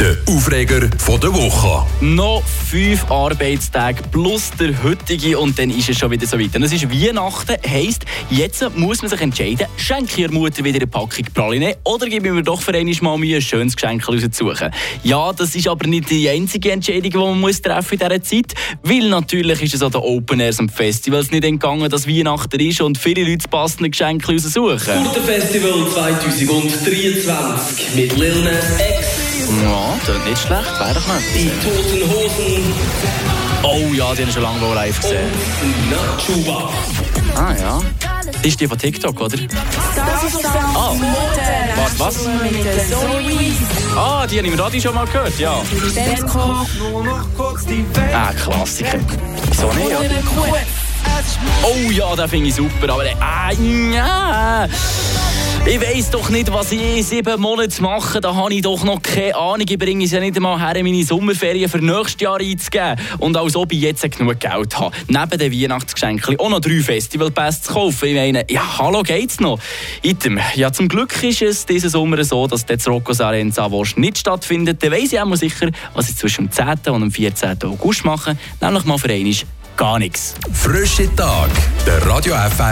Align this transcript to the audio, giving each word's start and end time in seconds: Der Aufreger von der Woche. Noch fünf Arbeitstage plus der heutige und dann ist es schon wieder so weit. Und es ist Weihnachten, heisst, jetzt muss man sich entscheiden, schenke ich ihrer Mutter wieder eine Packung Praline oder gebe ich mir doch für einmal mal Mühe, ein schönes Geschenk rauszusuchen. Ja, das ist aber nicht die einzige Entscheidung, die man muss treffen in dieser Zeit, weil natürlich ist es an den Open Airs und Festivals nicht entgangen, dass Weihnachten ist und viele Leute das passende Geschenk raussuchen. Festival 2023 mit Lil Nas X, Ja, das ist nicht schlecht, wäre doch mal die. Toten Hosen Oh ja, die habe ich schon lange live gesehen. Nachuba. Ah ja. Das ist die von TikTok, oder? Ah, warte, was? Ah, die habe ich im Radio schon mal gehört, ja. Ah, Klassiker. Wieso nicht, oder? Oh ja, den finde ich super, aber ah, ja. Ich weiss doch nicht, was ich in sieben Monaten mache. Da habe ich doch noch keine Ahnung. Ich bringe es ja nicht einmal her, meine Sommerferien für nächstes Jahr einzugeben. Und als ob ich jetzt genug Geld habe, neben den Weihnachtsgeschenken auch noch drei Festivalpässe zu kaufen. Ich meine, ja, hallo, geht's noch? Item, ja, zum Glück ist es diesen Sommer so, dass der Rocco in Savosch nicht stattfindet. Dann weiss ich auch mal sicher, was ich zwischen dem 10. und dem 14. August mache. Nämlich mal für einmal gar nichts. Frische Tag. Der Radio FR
Der 0.00 0.16
Aufreger 0.34 0.88
von 0.96 1.20
der 1.20 1.34
Woche. 1.34 1.86
Noch 2.00 2.42
fünf 2.42 3.10
Arbeitstage 3.10 4.02
plus 4.10 4.50
der 4.58 4.82
heutige 4.82 5.38
und 5.38 5.58
dann 5.58 5.68
ist 5.68 5.90
es 5.90 5.98
schon 5.98 6.10
wieder 6.10 6.26
so 6.26 6.40
weit. 6.40 6.56
Und 6.56 6.62
es 6.62 6.72
ist 6.72 6.90
Weihnachten, 6.90 7.56
heisst, 7.68 8.06
jetzt 8.30 8.64
muss 8.78 9.02
man 9.02 9.10
sich 9.10 9.20
entscheiden, 9.20 9.66
schenke 9.76 10.12
ich 10.12 10.18
ihrer 10.20 10.32
Mutter 10.32 10.64
wieder 10.64 10.78
eine 10.78 10.86
Packung 10.86 11.26
Praline 11.34 11.76
oder 11.84 12.06
gebe 12.06 12.28
ich 12.28 12.32
mir 12.32 12.42
doch 12.42 12.62
für 12.62 12.72
einmal 12.72 12.94
mal 13.02 13.18
Mühe, 13.18 13.36
ein 13.36 13.42
schönes 13.42 13.76
Geschenk 13.76 14.08
rauszusuchen. 14.08 14.70
Ja, 15.02 15.34
das 15.34 15.54
ist 15.54 15.68
aber 15.68 15.86
nicht 15.86 16.08
die 16.08 16.30
einzige 16.30 16.72
Entscheidung, 16.72 17.10
die 17.10 17.18
man 17.18 17.38
muss 17.38 17.60
treffen 17.60 17.92
in 17.92 17.98
dieser 17.98 18.22
Zeit, 18.22 18.54
weil 18.82 19.06
natürlich 19.10 19.60
ist 19.60 19.74
es 19.74 19.82
an 19.82 19.92
den 19.92 20.00
Open 20.00 20.40
Airs 20.40 20.60
und 20.60 20.72
Festivals 20.72 21.30
nicht 21.30 21.44
entgangen, 21.44 21.90
dass 21.90 22.08
Weihnachten 22.08 22.58
ist 22.58 22.80
und 22.80 22.96
viele 22.96 23.24
Leute 23.24 23.36
das 23.36 23.48
passende 23.48 23.90
Geschenk 23.90 24.26
raussuchen. 24.26 24.78
Festival 25.26 25.86
2023 25.92 27.96
mit 27.96 28.16
Lil 28.16 28.44
Nas 28.44 28.64
X, 28.80 29.19
Ja, 29.48 29.96
das 30.06 30.16
ist 30.16 30.24
nicht 30.24 30.38
schlecht, 30.42 30.80
wäre 30.80 30.94
doch 30.94 31.06
mal 31.06 31.18
die. 31.34 31.50
Toten 31.60 32.10
Hosen 32.10 32.74
Oh 33.62 33.92
ja, 33.92 34.14
die 34.14 34.20
habe 34.20 34.22
ich 34.22 34.32
schon 34.32 34.42
lange 34.42 34.74
live 34.74 35.00
gesehen. 35.00 35.30
Nachuba. 35.90 36.70
Ah 37.36 37.54
ja. 37.58 37.80
Das 38.32 38.44
ist 38.44 38.60
die 38.60 38.66
von 38.66 38.78
TikTok, 38.78 39.20
oder? 39.20 39.38
Ah, 40.74 40.92
warte, 41.76 41.98
was? 41.98 42.26
Ah, 43.96 44.26
die 44.26 44.38
habe 44.38 44.46
ich 44.46 44.52
im 44.54 44.60
Radio 44.60 44.80
schon 44.80 44.94
mal 44.94 45.06
gehört, 45.06 45.38
ja. 45.38 45.62
Ah, 48.14 48.32
Klassiker. 48.32 48.98
Wieso 49.50 49.72
nicht, 49.72 49.86
oder? 49.86 50.64
Oh 51.62 51.90
ja, 51.90 52.16
den 52.16 52.28
finde 52.28 52.48
ich 52.48 52.54
super, 52.54 52.92
aber 52.92 53.04
ah, 53.20 53.52
ja. 53.92 54.68
Ich 55.66 55.80
weiss 55.80 56.10
doch 56.10 56.30
nicht, 56.30 56.50
was 56.52 56.72
ich 56.72 56.80
in 56.80 57.04
sieben 57.04 57.40
Monaten 57.40 57.82
mache. 57.82 58.20
Da 58.20 58.34
habe 58.34 58.52
ich 58.54 58.62
doch 58.62 58.82
noch 58.82 59.00
keine 59.02 59.36
Ahnung. 59.36 59.66
Ich 59.68 59.78
bringe 59.78 60.04
es 60.04 60.10
ja 60.10 60.18
nicht 60.18 60.34
einmal 60.34 60.58
her, 60.58 60.82
meine 60.82 61.04
Sommerferien 61.04 61.68
für 61.68 61.78
nächstes 61.78 62.20
Jahr 62.20 62.40
einzugeben. 62.40 62.96
Und 63.18 63.36
als 63.36 63.54
ob 63.54 63.70
ich 63.72 63.80
jetzt 63.80 64.02
genug 64.10 64.40
Geld 64.40 64.78
habe, 64.78 64.96
neben 65.06 65.38
den 65.38 65.52
Weihnachtsgeschenken 65.52 66.40
auch 66.40 66.48
noch 66.48 66.60
drei 66.60 66.80
Festivalpässe 66.80 67.62
zu 67.62 67.72
kaufen. 67.74 68.08
Ich 68.08 68.14
meine, 68.14 68.44
ja, 68.48 68.78
hallo, 68.78 69.02
geht's 69.02 69.38
noch? 69.38 69.60
Item, 70.02 70.40
ja, 70.54 70.72
zum 70.72 70.88
Glück 70.88 71.22
ist 71.22 71.42
es 71.42 71.66
diesen 71.66 71.90
Sommer 71.90 72.24
so, 72.24 72.46
dass 72.46 72.64
der 72.64 72.78
Rocco 72.86 73.12
in 73.32 73.52
Savosch 73.52 73.96
nicht 73.96 74.18
stattfindet. 74.18 74.82
Dann 74.82 74.92
weiss 74.92 75.12
ich 75.12 75.20
auch 75.20 75.26
mal 75.26 75.36
sicher, 75.36 75.70
was 75.94 76.08
ich 76.08 76.16
zwischen 76.16 76.48
dem 76.48 76.52
10. 76.52 76.92
und 76.92 77.02
dem 77.02 77.10
14. 77.10 77.62
August 77.64 78.04
mache. 78.04 78.36
Nämlich 78.60 78.84
mal 78.84 78.98
für 78.98 79.12
einmal 79.12 79.34
gar 79.80 79.98
nichts. 79.98 80.34
Frische 80.52 81.08
Tag. 81.16 81.48
Der 81.86 82.06
Radio 82.06 82.34
FR 82.34 82.68